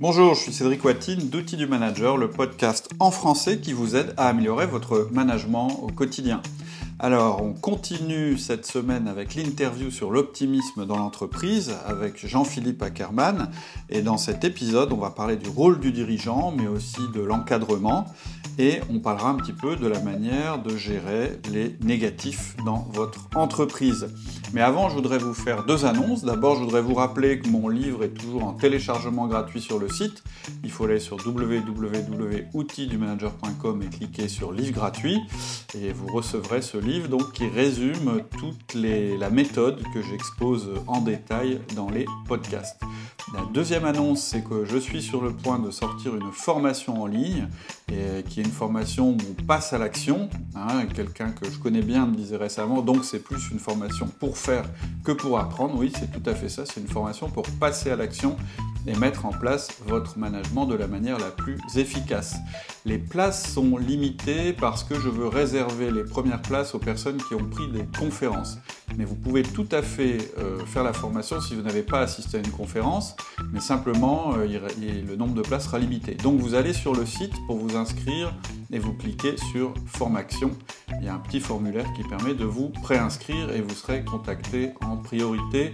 [0.00, 4.12] Bonjour, je suis Cédric Watine d'Outils du Manager, le podcast en français qui vous aide
[4.16, 6.42] à améliorer votre management au quotidien.
[7.00, 13.50] Alors, on continue cette semaine avec l'interview sur l'optimisme dans l'entreprise avec Jean-Philippe Ackermann.
[13.90, 18.06] Et dans cet épisode, on va parler du rôle du dirigeant, mais aussi de l'encadrement.
[18.58, 23.26] Et on parlera un petit peu de la manière de gérer les négatifs dans votre
[23.34, 24.06] entreprise.
[24.52, 26.24] Mais avant, je voudrais vous faire deux annonces.
[26.24, 29.88] D'abord, je voudrais vous rappeler que mon livre est toujours en téléchargement gratuit sur le
[29.88, 30.22] site.
[30.62, 35.18] Il faut aller sur www.outildumanager.com et cliquer sur livre gratuit.
[35.74, 41.60] Et vous recevrez ce livre donc, qui résume toute la méthode que j'expose en détail
[41.74, 42.80] dans les podcasts.
[43.32, 47.06] La deuxième annonce, c'est que je suis sur le point de sortir une formation en
[47.06, 47.48] ligne,
[47.92, 50.28] et qui est une formation où on passe à l'action.
[50.54, 54.38] Hein, quelqu'un que je connais bien me disait récemment, donc c'est plus une formation pour
[54.38, 54.64] faire
[55.04, 55.74] que pour apprendre.
[55.76, 58.36] Oui, c'est tout à fait ça, c'est une formation pour passer à l'action
[58.86, 62.36] et mettre en place votre management de la manière la plus efficace.
[62.84, 67.34] Les places sont limitées parce que je veux réserver les premières places aux personnes qui
[67.34, 68.58] ont pris des conférences.
[68.98, 72.36] Mais vous pouvez tout à fait euh, faire la formation si vous n'avez pas assisté
[72.36, 73.16] à une conférence,
[73.52, 76.14] mais simplement euh, le nombre de places sera limité.
[76.14, 78.34] Donc vous allez sur le site pour vous inscrire
[78.72, 80.50] et vous cliquez sur Formation.
[81.00, 84.72] Il y a un petit formulaire qui permet de vous préinscrire et vous serez contacté
[84.80, 85.72] en priorité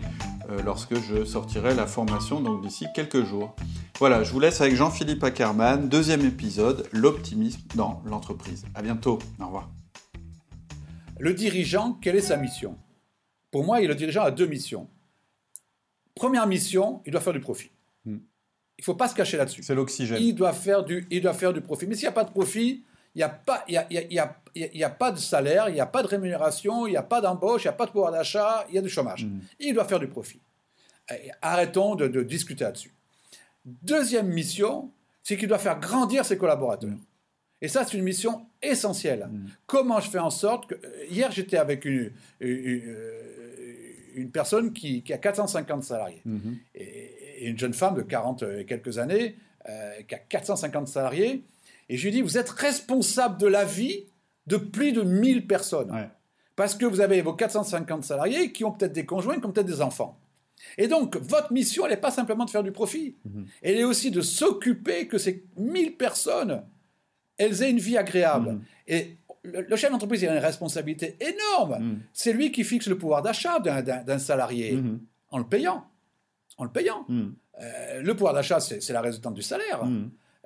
[0.51, 3.55] euh, lorsque je sortirai la formation, donc d'ici quelques jours.
[3.99, 8.65] Voilà, je vous laisse avec Jean-Philippe Ackermann, deuxième épisode, l'optimisme dans l'entreprise.
[8.75, 9.71] À bientôt, au revoir.
[11.19, 12.77] Le dirigeant, quelle est sa mission?
[13.51, 14.89] Pour moi, le dirigeant a deux missions.
[16.15, 17.71] Première mission, il doit faire du profit.
[18.81, 18.83] Hmm.
[18.83, 19.63] Il ne faut pas se cacher là-dessus.
[19.63, 20.23] C'est l'oxygène.
[20.23, 21.87] Il doit faire du, il doit faire du profit.
[21.87, 22.83] Mais s'il n'y a pas de profit,
[23.15, 25.19] il n'y a, pas, il y a, il y a, il y a pas de
[25.19, 27.75] salaire, il n'y a pas de rémunération, il n'y a pas d'embauche, il n'y a
[27.75, 29.25] pas de pouvoir d'achat, il y a du chômage.
[29.25, 29.41] Hmm.
[29.59, 30.41] Il doit faire du profit.
[31.43, 32.95] arrêtons de, discuter là-dessus.
[33.65, 34.91] Deuxième mission,
[35.23, 36.91] c'est qu'il doit faire grandir ses collaborateurs.
[36.91, 36.99] Hmm.
[37.63, 39.29] Et ça, c'est une mission essentielle.
[39.31, 39.49] Hmm.
[39.67, 40.77] Comment je fais en sorte que...
[41.11, 46.23] Hier, j'étais avec une, une, personne qui, a 450 salariés.
[46.75, 49.37] Et, une jeune femme de 40 et quelques années
[49.69, 51.45] euh, qui a 450 salariés.
[51.89, 54.07] Et je lui dis, vous êtes responsable de la vie
[54.47, 56.11] de plus de 1000 personnes.
[56.57, 59.67] Parce que vous avez vos 450 salariés qui ont peut-être des conjoints, qui ont peut-être
[59.67, 60.21] des enfants.
[60.79, 63.17] Et donc, votre mission, elle n'est pas simplement de faire du profit.
[63.25, 63.47] Mhm.
[63.63, 66.65] Elle est aussi de s'occuper que ces 1000 personnes,
[67.39, 68.53] elles aient une vie agréable.
[68.53, 68.63] Mhm.
[68.89, 71.83] Et le, chef d'entreprise, il a une responsabilité énorme.
[71.83, 72.01] Mhm.
[72.13, 74.79] C'est lui qui fixe le pouvoir d'achat d'un salarié
[75.31, 75.87] en le payant.
[76.61, 77.07] En le payant.
[77.09, 79.81] Euh, le pouvoir d'achat, c'est la résultante du salaire.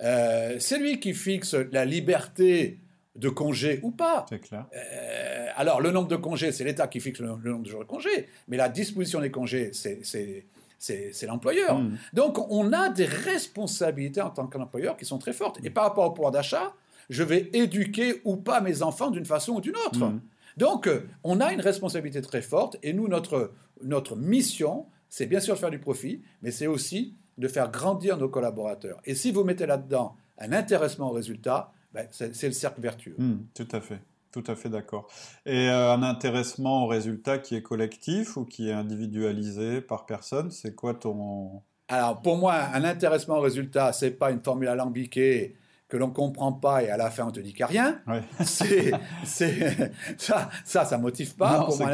[0.02, 2.78] Euh, c'est lui qui fixe la liberté
[3.16, 4.24] de congés ou pas.
[4.28, 4.66] C'est clair.
[4.74, 7.88] Euh, alors, le nombre de congés, c'est l'État qui fixe le, nombre de jours de
[7.88, 11.78] congés, mais la disposition des congés, c'est l'employeur.
[11.78, 11.96] Hmm.
[12.12, 15.58] Donc, on a des responsabilités en tant qu'employeur qui sont très fortes.
[15.64, 16.74] Et par rapport au pouvoir d'achat,
[17.10, 20.04] je vais éduquer ou pas mes enfants d'une façon ou d'une autre.
[20.04, 20.20] Hmm.
[20.56, 20.88] Donc,
[21.24, 23.52] on a une responsabilité très forte, et nous, notre,
[23.82, 28.16] notre mission, c'est bien sûr de faire du profit, mais c'est aussi de faire grandir
[28.16, 29.00] nos collaborateurs.
[29.04, 33.14] Et si vous mettez là-dedans un intéressement au résultat, ben, c'est le cercle vertueux.
[33.16, 34.00] Hmm, tout à fait.
[34.32, 35.06] Tout à fait d'accord.
[35.46, 40.50] Et euh, un intéressement au résultat qui est collectif ou qui est individualisé par personne,
[40.50, 41.62] c'est quoi ton...
[41.86, 45.54] Alors pour moi, un intéressement au résultat, c'est pas une formule alambiquée
[45.94, 48.22] que l'on comprend pas et à la fin on te dit qu'il n'y a rien.
[48.44, 48.90] C'est,
[50.18, 51.92] ça, ça, ça motive pas pour moi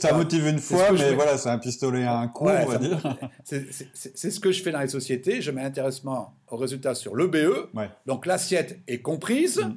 [0.00, 3.18] Ça motive une fois, mais voilà, c'est un pistolet à un coup, on va dire.
[3.42, 5.42] C'est ce que je fais dans les sociétés.
[5.42, 7.68] Je mets intéressement au résultat sur le BE,
[8.06, 9.58] donc l'assiette est comprise.
[9.58, 9.74] Mm.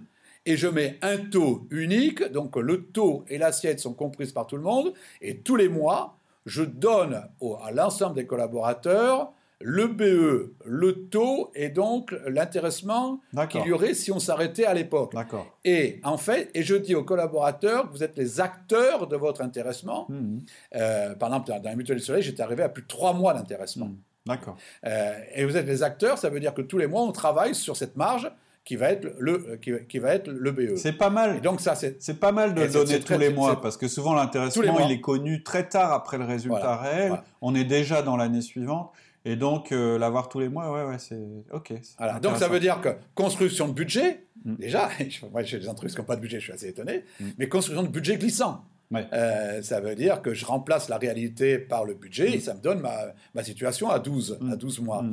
[0.48, 4.58] Et je mets un taux unique, donc le taux et l'assiette sont comprises par tout
[4.58, 4.94] le monde.
[5.22, 9.34] Et tous les mois, je donne à l'ensemble des collaborateurs
[9.68, 15.16] le BE, le taux et donc l'intéressement qu'il y aurait si on s'arrêtait à l'époque.
[15.64, 20.06] Et en fait, et je dis aux collaborateurs, vous êtes les acteurs de votre intéressement.
[20.10, 20.38] Mmh.
[20.76, 23.34] Euh, par exemple, dans la mutuelle du soleil, j'étais arrivé à plus de trois mois
[23.34, 23.88] d'intéressement.
[23.88, 23.98] Mmh.
[24.28, 24.56] D'accord.
[24.86, 27.56] Euh, et vous êtes les acteurs, ça veut dire que tous les mois, on travaille
[27.56, 28.32] sur cette marge
[28.64, 30.76] qui va être le qui, va être le BE.
[30.76, 31.42] C'est pas mal.
[31.42, 34.80] donc ça c'est c'est pas mal de donner tous les mois parce que souvent l'intéressement
[34.80, 37.22] il est connu très tard après le résultat réel.
[37.42, 38.92] On est déjà dans l'année suivante
[39.26, 41.20] et donc, euh, l'avoir tous les mois, ouais, ouais, c'est
[41.52, 41.74] OK.
[41.98, 42.20] Voilà.
[42.20, 44.56] Donc, ça veut dire que construction de budget, mm.
[44.56, 44.90] déjà,
[45.32, 47.26] moi, j'ai des entreprises qui n'ont pas de budget, je suis assez étonné, mm.
[47.40, 48.64] mais construction de budget glissant.
[48.94, 52.42] Euh, ça veut dire que je remplace la réalité par le budget et mm.
[52.42, 55.04] ça me donne ma, ma situation à 12, à 12 mois.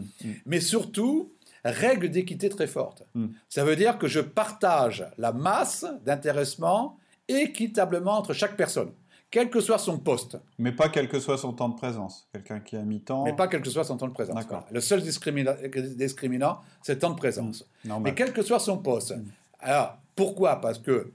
[0.44, 1.32] Mais surtout,
[1.64, 3.04] règle d'équité très forte.
[3.48, 6.98] Ça veut dire que je partage la masse d'intéressement
[7.28, 8.92] équitablement entre chaque personne
[9.32, 10.38] quel que soit son poste.
[10.58, 12.28] Mais pas quel que soit son temps de présence.
[12.32, 13.24] Quelqu'un qui a mi-temps.
[13.24, 14.36] Mais pas quel que soit son temps de présence.
[14.36, 14.64] D'accord.
[14.70, 15.54] Le seul discriminant,
[15.96, 17.64] discriminant c'est le temps de présence.
[17.84, 17.88] Mmh.
[17.88, 18.12] Normal.
[18.12, 19.14] Mais quel que soit son poste.
[19.58, 20.60] Alors, pourquoi?
[20.60, 21.12] Parce que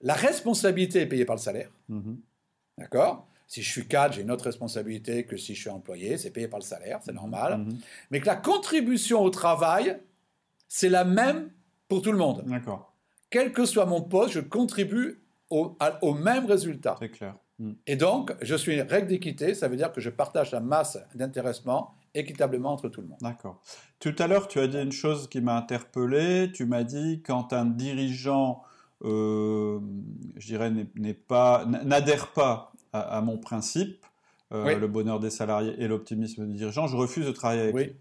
[0.00, 1.70] la responsabilité est payée par le salaire.
[1.88, 2.18] Mhm.
[2.78, 3.26] D'accord?
[3.48, 6.48] Si je suis cadre, j'ai une autre responsabilité que si je suis employé, c'est payé
[6.48, 7.64] par le salaire, c'est normal.
[8.10, 9.98] Mais que la contribution au travail,
[10.68, 11.50] c'est la même
[11.88, 12.42] pour tout le monde.
[12.46, 12.92] D'accord.
[13.30, 15.20] Quel que soit mon poste, je contribue
[15.50, 16.96] au, à- au même résultat.
[16.98, 17.36] C'est clair.
[17.58, 17.76] Mhm.
[17.86, 20.98] Et donc, je suis une règle d'équité, ça veut dire que je partage la masse
[21.14, 23.18] d'intéressement équitablement entre tout le monde.
[23.20, 23.60] D'accord.
[24.00, 26.50] Tout à l'heure, tu as dit une chose qui m'a interpellé.
[26.52, 28.62] Tu m'as dit quand un dirigeant,
[29.04, 29.78] euh,
[30.36, 34.04] je dirais, n'est- pas, n'adhère pas à, à mon principe,
[34.52, 34.74] euh, Oui.
[34.76, 37.96] le bonheur des salariés et l'optimisme des dirigeants, je refuse de travailler avec lui.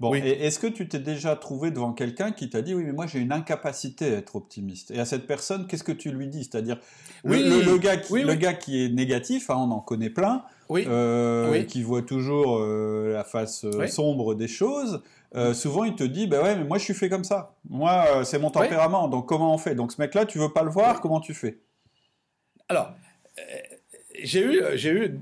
[0.00, 0.18] Bon, Oui.
[0.24, 3.06] et est-ce que tu t'es déjà trouvé devant quelqu'un qui t'a dit oui, mais moi
[3.06, 4.90] j'ai une incapacité à être optimiste?
[4.90, 6.44] Et à cette personne, qu'est-ce que tu lui dis?
[6.44, 6.78] C'est-à-dire
[7.22, 7.42] le- Oui.
[7.48, 10.42] le, le gars qui, Oui, le gars qui est négatif, hein, on en connaît plein,
[10.68, 10.84] Oui.
[10.88, 15.00] euh, qui voit toujours euh, la face euh, sombre des choses.
[15.36, 17.54] euh, souvent, il te dit bah ouais, mais moi je suis fait comme ça.
[17.68, 19.08] Moi, c'est mon tempérament.
[19.08, 19.74] Donc comment on fait?
[19.76, 21.58] Donc ce mec-là, tu veux pas le voir Comment tu fais?
[22.68, 22.92] Alors,
[24.22, 25.20] j'ai eu, j'ai eu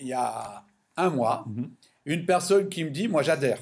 [0.00, 0.64] il y a
[0.96, 1.70] un mois, Mhm.
[2.06, 3.58] une personne qui me dit, moi j'adhère.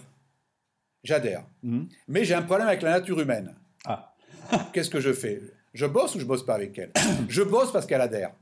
[1.04, 1.44] J'adhère.
[1.62, 1.88] Mhm.
[2.08, 3.54] Mais j'ai un problème avec la nature humaine.
[3.86, 4.14] Ah.
[4.72, 5.40] Qu'est-ce que je fais?
[5.72, 6.92] Je bosse ou je bosse pas avec elle?
[7.28, 8.32] Je bosse parce qu'elle adhère.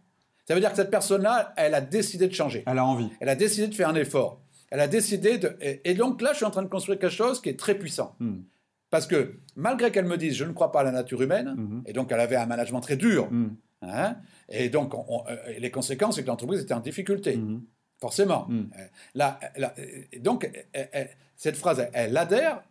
[0.47, 2.65] Ça veut dire que cette personne-là, elle a décidé de changer.
[2.67, 3.11] Elle a envie.
[3.21, 4.41] Elle a décidé de faire un effort.
[4.71, 5.57] Elle a décidé de...
[5.61, 8.17] Et donc là, je suis en train de construire quelque chose qui est très puissant.
[8.21, 8.45] Mhm.
[8.91, 11.83] Parce que malgré qu'elle me dise, je ne crois pas à la nature humaine, Mhm.
[11.85, 13.57] et donc elle avait un management très dur, Mhm.
[13.83, 14.17] hein,
[14.49, 17.63] et donc on- on- euh, les conséquences, c'est que l'entreprise était en difficulté, Mhm.
[18.01, 18.47] forcément.
[18.49, 18.71] Mhm.
[18.79, 18.83] Euh,
[19.15, 19.85] là, là, euh,
[20.21, 21.05] donc euh,
[21.39, 22.63] cette phrase, elle, elle adhère.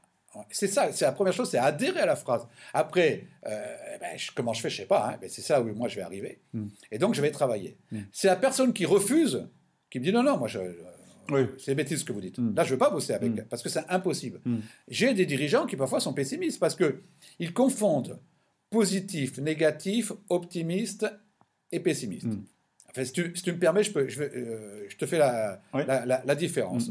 [0.52, 2.46] C'est ça, c'est la première chose, c'est adhérer à la phrase.
[2.72, 5.10] Après, euh, ben, je- comment je fais, je sais pas.
[5.14, 6.42] hein, mais c'est ça où moi je vais arriver.
[6.54, 6.70] Mhm.
[6.92, 7.76] Et donc je vais travailler.
[7.92, 8.06] Mhm.
[8.12, 9.48] C'est la personne qui refuse,
[9.90, 10.60] qui me dit non, non, moi je,
[11.32, 11.42] Oui.
[11.58, 12.38] c'est bêtise ce que vous dites.
[12.38, 12.54] Mm.
[12.56, 14.40] Là, je ne veux pas bosser avec elle, parce que c'est impossible.
[14.88, 18.20] J'ai des dirigeants qui parfois sont pessimistes, parce qu'ils confondent
[18.70, 21.06] positif, négatif, optimiste
[21.72, 22.28] et pessimiste.
[22.90, 25.18] Enfin, si, tu, si tu me permets, je, peux, je, vais, euh, je te fais
[25.18, 25.82] la, Oui.
[25.88, 26.90] la, la- la différence.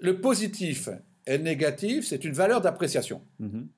[0.00, 0.88] Le positif
[1.26, 3.22] et le négatif, c'est une valeur d'appréciation.
[3.38, 3.68] Mhm.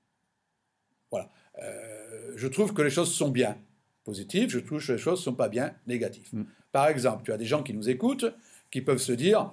[1.63, 3.59] Euh, je trouve que les choses sont bien
[4.05, 6.29] positives, je trouve que les choses ne sont pas bien négatives.
[6.33, 6.45] Mm.
[6.73, 8.25] Par exemple, tu as des gens qui nous écoutent,
[8.71, 9.53] qui peuvent se dire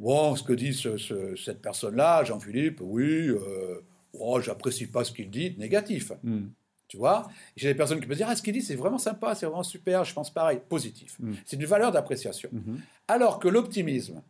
[0.00, 3.80] Bon, ce que dit ce- ce- cette personne-là, Jean-Philippe, oui, euh,
[4.14, 6.12] oh, j'apprécie pas ce qu'il dit, négatif.
[6.22, 6.50] Mhm.
[6.88, 7.28] Tu vois?
[7.56, 9.62] J'ai des personnes qui peuvent dire Ah, ce qu'il dit, c'est vraiment sympa, c'est vraiment
[9.62, 11.18] super, je pense pareil, positif.
[11.44, 12.48] C'est une valeur d'appréciation.
[12.52, 12.80] Mhm.
[13.08, 14.22] Alors que l'optimisme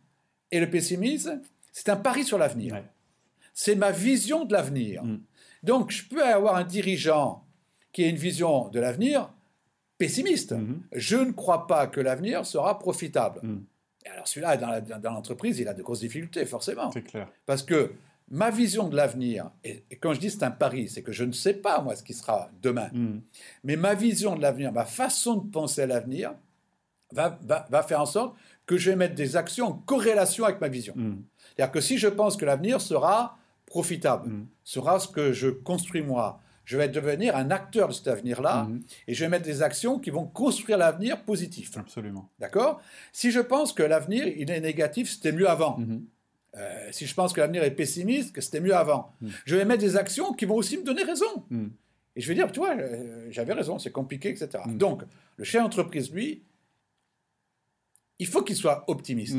[0.51, 1.41] et le pessimisme,
[1.77, 2.73] c'est un pari sur l'avenir.
[2.73, 2.83] Ouais.
[3.53, 5.03] C'est ma vision de l'avenir.
[5.03, 5.19] Mm.
[5.61, 7.45] Donc, je peux avoir un dirigeant
[7.91, 9.31] qui a une vision de l'avenir
[9.99, 10.53] pessimiste.
[10.53, 10.81] Mhm.
[10.91, 13.41] Je ne crois pas que l'avenir sera profitable.
[13.43, 13.63] Mm.
[14.05, 16.91] Et alors, celui-là, dans l'entreprise, il a de grosses difficultés, forcément.
[16.91, 17.29] C'est clair.
[17.45, 17.93] Parce que
[18.29, 21.25] ma vision de l'avenir, et, et quand je dis c'est un pari, c'est que je
[21.25, 22.89] ne sais pas, moi, ce qui sera demain.
[22.91, 23.21] Mhm.
[23.63, 26.33] Mais ma vision de l'avenir, ma façon de penser à l'avenir,
[27.11, 30.59] va, va, va faire en sorte que je vais mettre des actions en corrélation avec
[30.61, 30.93] ma vision.
[30.95, 31.23] Mhm.
[31.55, 34.47] C'est-à-dire que si je pense que l'avenir sera profitable, Mm.
[34.63, 38.81] sera ce que je construis moi, je vais devenir un acteur de cet avenir-là Mhm.
[39.07, 41.77] et je vais mettre des actions qui vont construire l'avenir positif.
[41.77, 42.29] Absolument.
[42.39, 42.81] D'accord?
[43.13, 45.77] Si je pense que l'avenir il est négatif, c'était mieux avant.
[45.79, 46.05] Mhm.
[46.57, 49.13] Euh, si je pense que l'avenir est pessimiste, que c'était mieux avant.
[49.21, 49.27] Mm.
[49.45, 51.45] Je vais mettre des actions qui vont aussi me donner raison.
[52.15, 54.63] Et je vais dire, tu vois, euh, j'avais raison, c'est compliqué, etc.
[54.65, 54.77] Mm.
[54.77, 55.03] Donc,
[55.35, 56.41] le chef d'entreprise, lui,
[58.19, 59.37] il faut qu'il soit optimiste.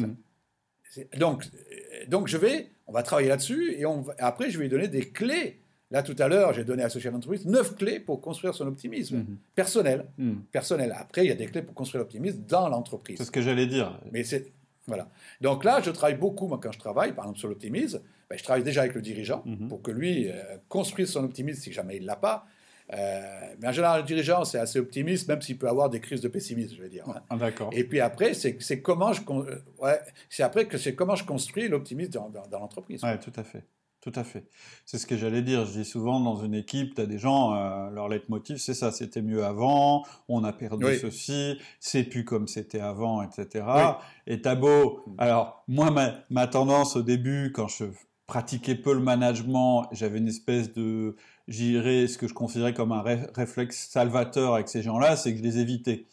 [0.90, 4.58] C'est- Donc, euh, donc, je vais, on va travailler là-dessus, et on va- après, je
[4.58, 5.60] vais lui donner des clés.
[5.90, 8.66] Là, tout à l'heure, j'ai donné à ce chef d'entreprise neuf clés pour construire son
[8.66, 9.36] optimisme Mhm.
[9.54, 10.06] personnel.
[10.18, 10.42] Mhm.
[10.52, 10.94] Personnel.
[10.96, 13.16] Après, il y a des clés pour construire l'optimisme dans l'entreprise.
[13.18, 13.98] C'est ce que j'allais dire.
[14.12, 14.52] Mais c'est
[14.86, 15.10] voilà.
[15.42, 18.00] Donc là, je travaille beaucoup moi quand je travaille, par exemple sur l'optimisme.
[18.30, 19.68] ben, je travaille déjà avec le dirigeant Mhm.
[19.68, 20.34] pour que lui euh,
[20.68, 22.46] construise son optimisme si jamais il l'a pas.
[22.94, 26.20] Euh, mais en général, le dirigeant c'est assez optimiste, même s'il peut avoir des crises
[26.22, 27.04] de pessimisme, je veux dire.
[27.08, 27.20] hein.
[27.28, 27.70] Ah, D'accord.
[27.72, 31.68] Et puis après, c'est comment je euh, ouais, c'est après que c'est comment je construis
[31.68, 33.02] l'optimisme dans, dans- dans l'entreprise.
[33.04, 33.64] Ouais, tout à fait.
[34.00, 34.44] Tout à fait.
[34.86, 35.66] C'est ce que j'allais dire.
[35.66, 38.92] Je dis souvent dans une équipe, tu as des gens, euh, leur leitmotiv, c'est ça,
[38.92, 40.98] c'était mieux avant, on a perdu Oui.
[41.00, 43.64] ceci, c'est plus comme c'était avant, etc.
[43.66, 43.82] Oui.
[44.28, 45.04] Et t'as beau.
[45.18, 47.86] Alors, moi, ma, ma tendance au début, quand je
[48.28, 51.16] pratiquais peu le management, j'avais une espèce de,
[51.48, 55.38] j'irais, ce que je considérais comme un ré- réflexe salvateur avec ces gens-là, c'est que
[55.38, 56.04] je les évitais.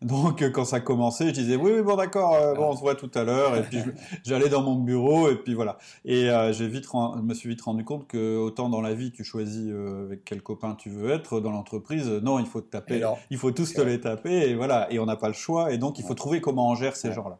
[0.00, 2.94] Donc quand ça commençait, je disais oui, oui bon d'accord, euh, bon on se voit
[2.94, 3.56] tout à l'heure.
[3.56, 3.80] Et puis
[4.24, 5.76] j'allais dans mon bureau et puis voilà.
[6.04, 9.10] Et euh, j'ai vite, je me suis vite rendu compte que autant dans la vie
[9.10, 12.70] tu choisis euh, avec quel copain tu veux être, dans l'entreprise non, il faut te
[12.70, 14.86] taper, il faut tous te les taper et voilà.
[14.92, 17.12] Et on n'a pas le choix et donc il faut trouver comment on gère ces
[17.12, 17.38] gens-là.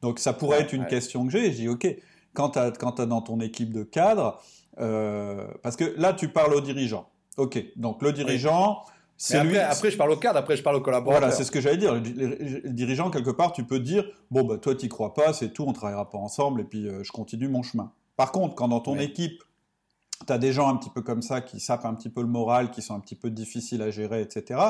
[0.00, 1.52] Donc ça pourrait être une question que j'ai.
[1.52, 1.94] J'ai ok,
[2.34, 4.40] quand tu as, as dans ton équipe de cadres,
[4.76, 7.08] parce que là tu parles aux dirigeants.
[7.36, 8.82] Ok, donc le dirigeant.
[9.20, 9.58] C'est lui.
[9.58, 11.20] Après, je parle au cadre, après, je parle au collaborateur.
[11.20, 11.92] Voilà, c'est ce que j'allais dire.
[11.92, 15.64] Le dirigeant, quelque part, tu peux dire bon, bah, toi, tu crois pas, c'est tout,
[15.66, 17.90] on travaillera pas ensemble, et puis euh, je continue mon chemin.
[18.16, 19.42] Par contre, quand dans ton équipe,
[20.24, 22.28] tu as des gens un petit peu comme ça qui sapent un petit peu le
[22.28, 24.60] moral, qui sont un petit peu difficiles à gérer, etc.,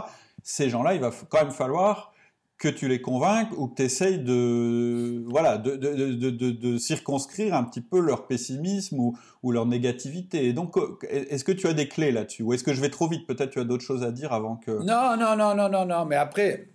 [0.43, 2.15] ces gens-là, il va quand même falloir
[2.59, 7.55] que tu les convainques ou que tu essayes de, voilà, de, de, de, de, circonscrire
[7.55, 10.47] un petit peu leur pessimisme ou, ou leur négativité.
[10.47, 10.77] Et donc,
[11.09, 13.27] est-ce que tu as des clés là-dessus Ou est-ce que je vais trop vite?
[13.29, 14.73] Peut-être tu as d'autres choses à dire avant que...
[14.73, 16.05] Non, non, non, non, non, non.
[16.05, 16.69] Mais après,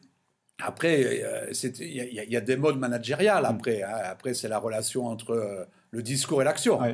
[0.61, 3.45] après, euh, il y, a des modes managériales.
[3.45, 3.97] Après, hein.
[4.05, 6.81] après c'est la relation entre euh, le discours et l'action.
[6.81, 6.93] Euh,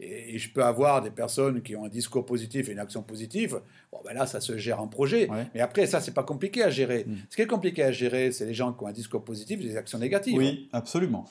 [0.00, 3.60] et, je peux avoir des personnes qui ont un discours positif et une action positive.
[3.92, 5.28] Bon, ben là, ça se gère en projet.
[5.54, 7.04] Mais après, ça, c'est pas compliqué à gérer.
[7.06, 7.16] Hmm.
[7.30, 9.64] Ce qui est compliqué à gérer, c'est les gens qui ont un discours positif et
[9.64, 10.36] des actions négatives.
[10.36, 11.26] Oui, absolument.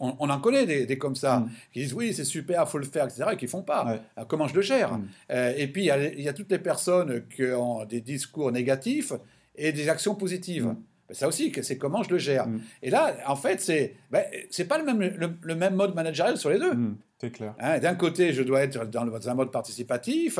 [0.00, 1.50] on, en connaît des, comme ça, hmm.
[1.72, 4.00] qui disent oui, c'est super, faut le faire, etc., et qui font pas.
[4.18, 5.08] Euh, comment je le gère hmm.
[5.30, 9.12] euh, Et puis, il y, a toutes les personnes qui ont des discours négatifs
[9.56, 10.74] et des actions positives.
[11.08, 12.46] Ben, ça aussi, c'est comment je le gère.
[12.82, 15.00] Et là, en fait, c'est ben, c'est pas le même,
[15.42, 16.72] le, même mode managérial sur les deux.
[17.20, 17.54] C'est clair.
[17.60, 20.38] Hein, d'un côté, je dois être dans, un mode participatif.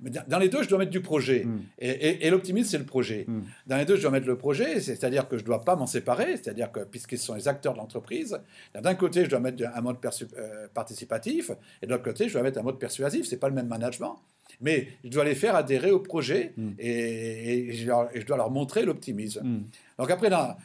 [0.00, 1.44] mais dans les deux, je dois mettre du projet.
[1.44, 1.60] Hmm.
[1.78, 3.24] Et, l'optimisme, c'est le projet.
[3.28, 3.42] Hmm.
[3.66, 5.86] Dans les deux, je dois mettre le projet, c'est-à-dire que je ne dois pas m'en
[5.86, 8.38] séparer, c'est-à-dire que puisqu'ils sont les acteurs de l'entreprise,
[8.74, 11.50] d'un côté, je dois mettre un mode euh, participatif,
[11.82, 13.26] et de l'autre côté, je dois mettre un mode persuasif.
[13.26, 14.16] C'est pas le même management.
[14.60, 16.72] Mais je dois les faire adhérer au projet hmm.
[16.78, 19.64] et, je dois leur montrer l'optimisme.
[19.98, 20.56] Donc après, dans,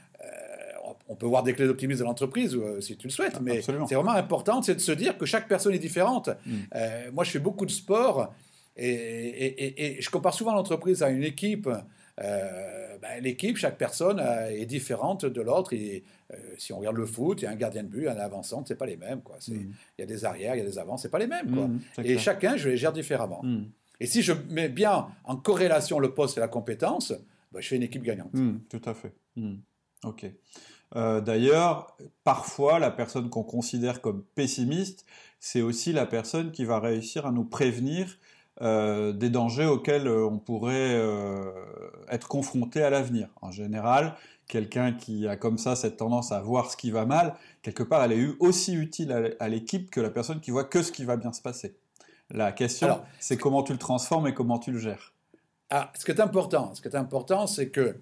[1.09, 3.95] on peut voir des clés d'optimisme de l'entreprise euh, si tu le souhaites, mais c'est
[3.95, 6.29] vraiment important, c'est de se dire que chaque personne est différente.
[6.45, 6.55] Mm.
[6.75, 8.33] Euh, moi, je fais beaucoup de sport
[8.77, 11.67] et, je compare souvent l'entreprise à une équipe.
[12.21, 15.73] Euh, ben, l'équipe, chaque personne est différente de l'autre.
[15.73, 16.03] Et
[16.57, 18.75] si on regarde le foot, il y a un gardien de but, un avançant, c'est
[18.75, 19.21] pas les mêmes.
[19.21, 19.37] Quoi.
[19.47, 19.53] Mm.
[19.97, 21.51] Il y a des arrières, il y a des avants, c'est pas les mêmes.
[21.51, 21.67] Quoi.
[21.67, 23.43] Mm, et chacun, je les gère différemment.
[23.99, 27.13] Et si je mets bien en corrélation le poste et la compétence,
[27.51, 28.31] ben, je fais une équipe gagnante.
[28.69, 29.13] tout à fait.
[30.03, 30.25] Ok.
[30.95, 35.05] Euh, d'ailleurs, parfois, la personne qu'on considère comme pessimiste,
[35.39, 38.17] c'est aussi la personne qui va réussir à nous prévenir
[38.61, 41.01] euh, des dangers auxquels euh, on pourrait
[42.09, 43.29] être confronté à l'avenir.
[43.41, 44.15] En général,
[44.47, 48.03] quelqu'un qui a comme ça cette tendance à voir ce qui va mal, quelque part,
[48.03, 51.17] elle est aussi utile à l'équipe que la personne qui voit que ce qui va
[51.17, 51.75] bien se passer.
[52.31, 55.13] La question, c'est comment tu le transformes et comment tu le gères.
[55.71, 57.99] Ah, ce qui est important, ce qui est important, c'est que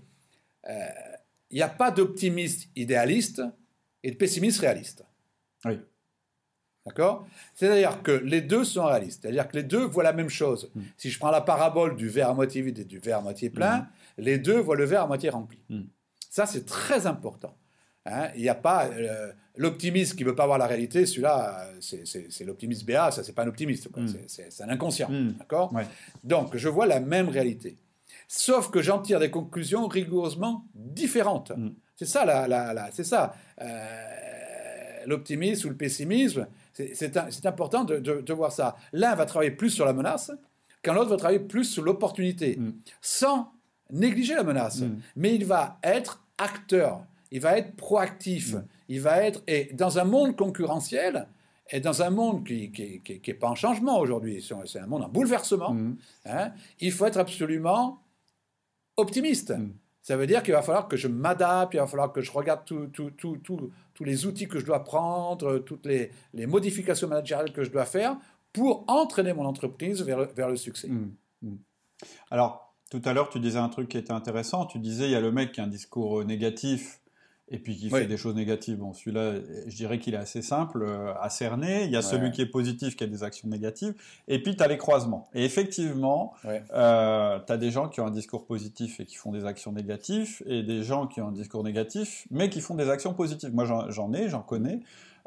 [1.49, 3.41] il n'y a pas d'optimiste idéaliste
[4.03, 5.05] et de pessimiste réaliste.
[5.65, 5.79] Oui.
[6.88, 7.27] D'accord?
[7.53, 9.22] C'est-à-dire que les deux sont réalistes.
[9.22, 10.72] C'est-à-dire que les deux voient la même chose.
[10.74, 10.82] Mm.
[10.96, 13.50] Si je prends la parabole du verre à moitié vide et du verre à moitié
[13.50, 13.88] plein, mm.
[14.20, 15.60] les deux voient le verre à moitié rempli.
[15.70, 15.82] Mm.
[16.29, 17.58] Ça, c'est très important.
[18.06, 18.29] Hein.
[18.36, 21.06] Il n'y a pas euh, l'optimiste qui veut pas voir la réalité.
[21.06, 23.12] Celui-là, c'est l'optimiste BA.
[23.12, 23.89] Ça, c'est pas un optimiste.
[24.27, 25.10] C'est un inconscient.
[25.39, 25.74] D'accord?
[26.24, 27.77] Donc, je vois la même réalité.
[28.29, 31.51] Sauf que j'en tire des conclusions rigoureusement différentes.
[31.98, 33.34] C'est ça, la, c'est ça.
[33.62, 34.26] Euh,
[35.07, 38.75] l'optimisme ou le pessimisme, c'est important de, voir ça.
[38.93, 40.31] L'un va travailler plus sur la menace,
[40.83, 42.73] quand l'autre va travailler plus sur l'opportunité, mm.
[43.01, 43.51] sans
[43.89, 44.81] négliger la menace.
[44.81, 44.99] Mm.
[45.15, 48.55] Mais il va être acteur, il va être proactif,
[48.89, 49.41] il va être...
[49.47, 51.27] Et dans un monde concurrentiel,
[51.69, 52.71] et dans un monde qui
[53.27, 55.75] n'est pas en changement aujourd'hui, c'est un monde en bouleversement,
[56.25, 58.01] hein, il faut être absolument
[58.97, 59.53] optimiste.
[60.07, 62.63] Ça veut dire qu'il va falloir que je m'adapte, il va falloir que je regarde
[62.63, 66.11] tous les outils que je dois prendre, toutes les,
[66.47, 68.15] modifications managériales que je dois faire
[68.53, 70.87] pour entraîner mon entreprise vers, le succès.
[70.87, 71.13] Mm.
[71.41, 71.57] Mm.
[72.31, 74.65] Alors, tout à l'heure, tu disais un truc qui était intéressant.
[74.65, 77.01] Tu disais, il y a le mec qui a un discours négatif
[77.50, 78.77] et puis qui fait des choses négatives.
[78.77, 79.36] Bon, celui-là,
[79.68, 81.86] je dirais qu'il est assez simple euh, à cerner.
[81.86, 83.94] Il y a celui qui est positif, qui a des actions négatives.
[84.27, 85.30] Et puis, tu as les croisements.
[85.34, 89.32] Et effectivement, euh, tu as des gens qui ont un discours positif et qui font
[89.32, 92.89] des actions négatives, et des gens qui ont un discours négatif, mais qui font des
[92.89, 93.54] actions positives.
[93.54, 94.82] Moi, j'en ai, j'en connais.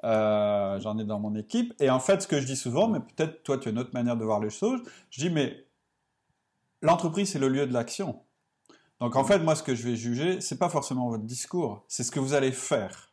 [0.05, 1.75] Euh, j'en ai dans mon équipe.
[1.81, 3.93] Et en fait, ce que je dis souvent, mais peut-être toi, tu as une autre
[3.93, 5.67] manière de voir les choses, je dis, mais
[6.83, 8.21] l'entreprise, c'est le lieu de l'action.
[9.01, 12.05] Donc en fait, moi, ce que je vais juger, c'est pas forcément votre discours, c'est
[12.05, 13.11] ce que vous allez faire.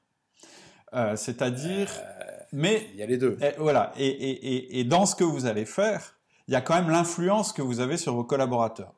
[0.93, 3.37] Euh, c'est-à-dire, euh, mais il y a les deux.
[3.41, 3.93] Et, voilà.
[3.97, 6.17] Et, et, et, dans ce que vous allez faire,
[6.47, 8.93] il y a quand même l'influence que vous avez sur vos collaborateurs.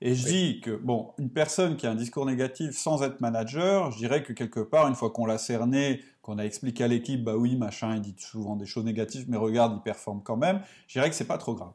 [0.00, 3.90] Et je dis que, bon, une personne qui a un discours négatif sans être manager,
[3.90, 7.22] je dirais que quelque part, une fois qu'on l'a cerné, qu'on a expliqué à l'équipe,
[7.22, 10.60] bah oui, machin, il dit souvent des choses négatives, mais regarde, il performe quand même,
[10.88, 11.72] je dirais que c'est pas trop grave.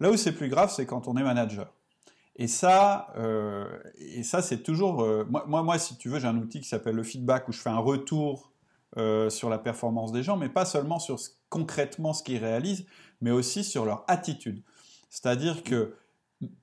[0.00, 1.72] Là où c'est plus grave, c'est quand on est manager.
[2.38, 3.66] Et ça, euh,
[3.98, 5.02] et ça c'est toujours.
[5.02, 7.58] Euh, moi, moi, si tu veux, j'ai un outil qui s'appelle le feedback où je
[7.58, 8.52] fais un retour
[8.96, 11.18] euh, sur la performance des gens, mais pas seulement sur
[11.50, 12.86] concrètement ce qu'ils réalisent,
[13.20, 14.62] mais aussi sur leur attitude.
[15.10, 15.96] C'est-à-dire que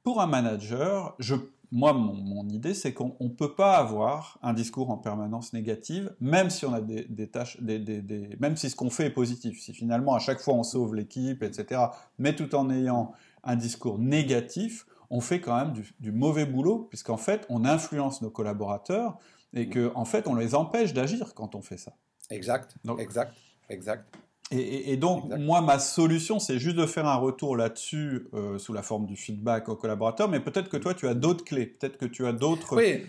[0.01, 1.35] pour un manager, je,
[1.73, 6.49] moi, mon, idée, c'est qu'on ne peut pas avoir un discours en permanence négatif, même
[6.49, 9.59] si on a des, tâches, des, des, même si ce qu'on fait est positif.
[9.59, 11.81] Si finalement à chaque fois on sauve l'équipe, etc.,
[12.17, 13.11] mais tout en ayant
[13.43, 18.29] un discours négatif, on fait quand même du, mauvais boulot, puisqu'en fait, on influence nos
[18.29, 19.17] collaborateurs
[19.53, 21.93] et qu'en en fait, on les empêche d'agir quand on fait ça.
[22.29, 23.33] Exact, exact,
[23.69, 24.17] exact.
[24.51, 28.83] Et, donc, moi, ma solution, c'est juste de faire un retour là-dessus euh, sous la
[28.83, 32.05] forme du feedback aux collaborateurs, mais peut-être que toi, tu as d'autres clés, peut-être que
[32.05, 32.75] tu as d'autres...
[32.75, 33.07] Oui,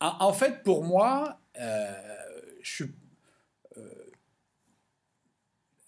[0.00, 1.92] en, fait, pour moi, euh,
[2.62, 2.94] je suis...
[3.78, 3.80] Euh,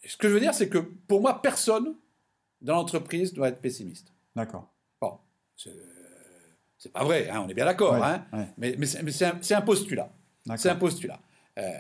[0.07, 1.95] ce que je veux dire, c'est que pour moi, personne
[2.63, 4.13] dans l'entreprise doit être pessimiste.
[4.35, 4.73] D'accord.
[6.79, 7.95] C'est pas vrai, hein, on est bien d'accord.
[7.95, 8.25] hein,
[8.57, 10.11] Mais, mais c'est un, postulat.
[10.57, 11.21] C'est un postulat.
[11.59, 11.73] Euh,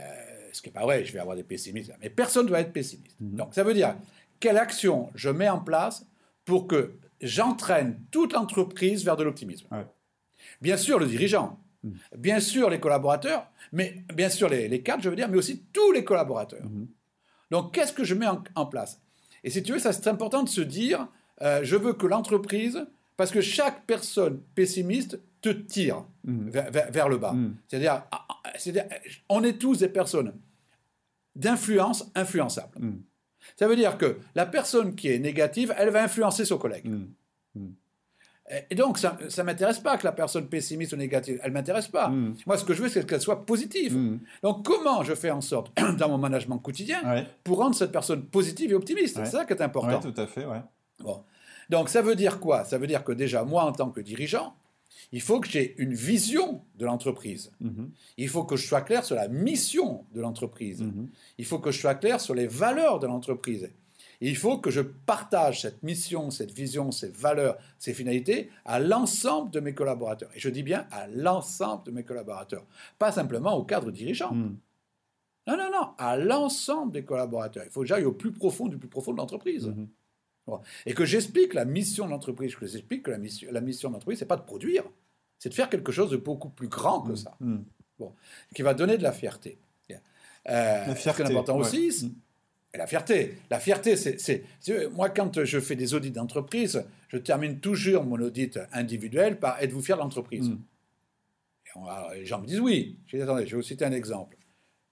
[0.52, 1.92] ce qui n'est pas vrai, je vais avoir des pessimistes.
[2.00, 3.16] Mais personne ne doit être pessimiste.
[3.20, 3.36] Mhm.
[3.36, 3.96] Donc ça veut dire,
[4.40, 6.04] quelle action je mets en place
[6.44, 9.68] pour que j'entraîne toute l'entreprise vers de l'optimisme
[10.60, 11.58] Bien sûr, le dirigeant.
[11.84, 11.94] Mhm.
[12.16, 15.92] Bien sûr, les collaborateurs, mais bien sûr, les, cadres, je veux dire, mais aussi tous
[15.92, 16.64] les collaborateurs.
[16.64, 16.88] Mhm.
[17.52, 19.00] Donc, qu'est-ce que je mets en, place?
[19.44, 21.06] Et si tu veux, ça c'est important de se dire,
[21.40, 22.84] euh, je veux que l'entreprise
[23.18, 26.50] parce que chaque personne pessimiste te tire mm.
[26.90, 27.32] vers, le bas.
[27.32, 27.56] Mm.
[27.84, 28.86] Ah, ah, c'est-à-dire,
[29.28, 30.32] on est tous des personnes
[31.34, 32.78] d'influence influençables.
[32.78, 33.02] Mm.
[33.56, 36.88] Ça veut dire que la personne qui est négative, elle va influencer son collègue.
[38.70, 41.88] Et donc, ça ne m'intéresse pas que la personne pessimiste ou négative, elle ne m'intéresse
[41.88, 42.08] pas.
[42.46, 43.98] Moi, ce que je veux, c'est qu'elle soit positive.
[44.42, 48.70] Donc, comment je fais en sorte, dans mon management quotidien, pour rendre cette personne positive
[48.70, 49.16] et optimiste?
[49.16, 50.00] C'est ça qui est important.
[50.04, 50.62] Oui, tout à fait, ouais.
[51.00, 51.24] Bon.
[51.68, 52.64] Donc ça veut dire quoi?
[52.64, 54.54] Ça veut dire que déjà, moi, en tant que dirigeant,
[55.12, 57.50] il faut que j'ai une vision de l'entreprise.
[57.60, 57.90] Mhm.
[58.16, 60.82] Il faut que je sois clair sur la mission de l'entreprise.
[60.82, 61.08] Mhm.
[61.38, 63.70] Il faut que je sois clair sur les valeurs de l'entreprise.
[64.20, 69.52] il faut que je partage cette mission, cette vision, ces valeurs, ces finalités à l'ensemble
[69.52, 70.28] de mes collaborateurs.
[70.34, 72.64] Et je dis bien à l'ensemble de mes collaborateurs,
[72.98, 74.34] pas simplement au cadre dirigeant.
[74.34, 74.56] Mhm.
[75.46, 77.62] Non, non, non, à l'ensemble des collaborateurs.
[77.64, 79.72] Il faut que j'aille au plus profond du plus profond de l'entreprise.
[80.86, 83.94] Et que j'explique la mission de l'entreprise, que j'explique que la mission, la mission de
[83.94, 84.84] l'entreprise, c'est pas de produire,
[85.38, 87.16] c'est de faire quelque chose de beaucoup plus grand que mm.
[87.16, 87.36] ça.
[87.40, 87.58] Mm.
[87.98, 88.14] Bon,
[88.54, 89.58] qui va donner de la fierté.
[90.48, 91.24] Euh, la fierté.
[91.24, 92.78] Ce important aussi, mm.
[92.78, 93.38] la fierté.
[93.50, 94.44] La fierté, c'est.
[94.92, 99.82] Moi, quand je fais des audits d'entreprise, je termine toujours mon audit individuel par Êtes-vous
[99.82, 100.52] fier de l'entreprise?
[102.14, 102.98] Les gens me disent oui.
[103.06, 104.36] Je dis Attendez, je vais vous citer un exemple.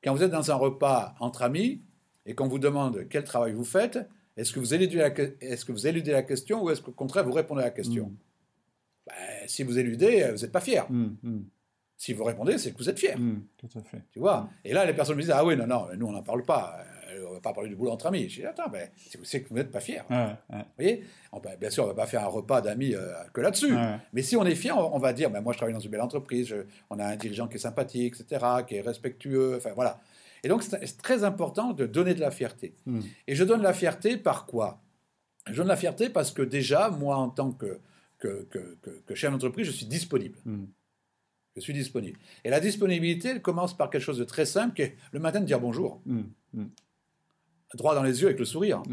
[0.04, 1.82] Quand vous êtes dans un repas entre amis
[2.26, 3.98] et qu'on vous demande quel travail vous faites,
[4.36, 7.24] est-ce que, vous éludez la, est-ce que vous éludez la question ou est-ce qu'au contraire
[7.24, 8.16] vous répondez à la question mm.
[9.06, 10.86] ben, Si vous éludez, vous n'êtes pas fier.
[10.90, 11.44] Mm, mm.
[11.96, 13.16] Si vous répondez, c'est que vous êtes fier.
[13.56, 14.02] tout à fait.
[14.12, 14.50] Tu vois?
[14.64, 16.76] Et là, les personnes me disent Ah oui, non, non, nous on n'en parle pas.
[17.10, 18.28] Euh, on ne va pas parler du boulot entre amis.
[18.28, 18.90] Je dis Attends, ben,
[19.22, 20.04] c'est que vous n'êtes pas fier.
[20.10, 21.04] Vous voyez?
[21.58, 23.74] Bien sûr, on ne va pas faire un repas d'amis euh, que là-dessus.
[24.12, 26.02] Mais si on est fier, on, va dire ben, Moi, je travaille dans une belle
[26.02, 26.54] entreprise,
[26.90, 29.54] on a un dirigeant qui est sympathique, etc., qui est respectueux.
[29.56, 29.98] Enfin, voilà.
[30.46, 32.76] Et donc, c'est très important de donner de la fierté.
[32.86, 33.00] Hmm.
[33.26, 34.80] Et je donne la fierté par quoi?
[35.50, 37.80] Je donne la fierté parce que déjà, moi, en tant que,
[38.18, 38.46] que,
[39.04, 40.38] que, chef d'entreprise, je suis disponible.
[40.44, 40.66] Hmm.
[41.56, 42.16] Je suis disponible.
[42.44, 45.40] Et la disponibilité, elle commence par quelque chose de très simple, qui est le matin
[45.40, 46.00] de dire bonjour.
[46.06, 46.66] Hmm.
[47.74, 48.84] Droit dans les yeux avec le sourire.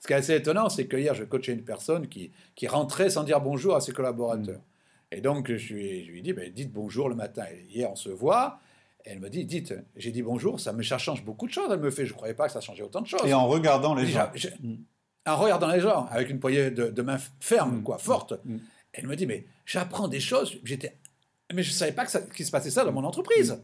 [0.00, 3.08] Ce qui est assez étonnant, c'est que hier, je coachais une personne qui, qui rentrait
[3.08, 4.62] sans dire bonjour à ses collaborateurs.
[5.12, 7.44] Et donc, je lui, je lui ai dit, ben, dites bonjour le matin.
[7.68, 8.58] hier, on se voit
[9.04, 11.68] elle me dit, dites, j'ai dit bonjour, ça me change beaucoup de choses.
[11.70, 13.22] Elle me fait, je ne croyais pas que ça changeait autant de choses.
[13.24, 14.30] Et en regardant les gens.
[15.26, 17.82] en regardant les gens, avec une poignée de, main ferme, mm.
[17.82, 18.34] quoi, forte.
[18.44, 18.58] Mm.
[18.92, 20.58] Elle me dit, mais j'apprends des choses.
[20.64, 20.98] J'étais,
[21.52, 23.62] mais je ne savais pas qu'il se passait ça dans mon entreprise.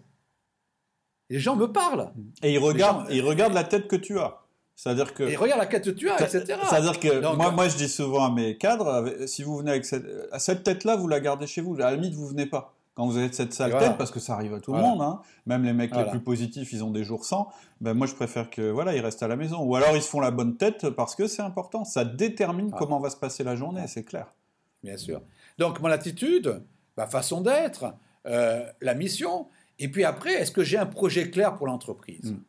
[1.30, 2.12] Les gens me parlent.
[2.42, 4.40] Et ils regardent, ils regardent la tête que tu as.
[4.74, 5.24] C'est-à-dire que.
[5.24, 6.58] Et regarde la tête que tu as, etc.
[6.68, 10.06] C'est-à-dire que moi, moi, je dis souvent à mes cadres, si vous venez avec cette,
[10.38, 11.74] cette tête-là, vous la gardez chez vous.
[11.74, 14.34] À la limite, vous venez pas quand vous avez cette sale tête, parce que ça
[14.34, 17.04] arrive à tout le monde, hein, même les mecs les plus positifs, ils ont des
[17.04, 17.48] jours sans,
[17.80, 19.62] ben moi je préfère que voilà, ils restent à la maison.
[19.62, 21.84] Ou alors ils se font la bonne tête parce que c'est important.
[21.84, 24.34] Ça détermine comment va se passer la journée, c'est clair.
[24.82, 25.22] Bien sûr.
[25.58, 26.60] Donc mon attitude,
[26.96, 27.94] ma façon d'être,
[28.26, 29.46] euh, la mission,
[29.78, 32.32] et puis après, est-ce que j'ai un projet clair pour l'entreprise?
[32.32, 32.40] Hmm.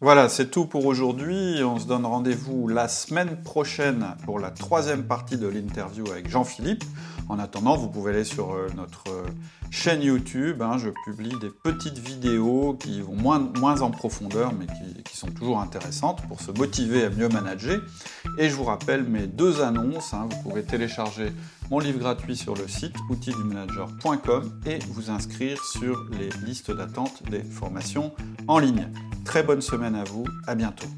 [0.00, 1.60] Voilà, c'est tout pour aujourd'hui.
[1.64, 6.84] On se donne rendez-vous la semaine prochaine pour la troisième partie de l'interview avec Jean-Philippe.
[7.28, 9.26] En attendant, vous pouvez aller sur euh, notre euh,
[9.72, 10.62] chaîne YouTube.
[10.62, 10.78] Hein.
[10.78, 14.66] je publie des petites vidéos qui vont moins, en profondeur, mais
[15.04, 17.80] qui, sont toujours intéressantes pour se motiver à mieux manager.
[18.38, 20.14] Et je vous rappelle mes deux annonces.
[20.14, 20.28] Hein.
[20.30, 21.32] vous pouvez télécharger
[21.70, 27.42] mon livre gratuit sur le site outildumanager.com et vous inscrire sur les listes d'attente des
[27.42, 28.12] formations
[28.46, 28.88] en ligne.
[29.24, 30.88] Très bonne semaine à vous, à bientôt.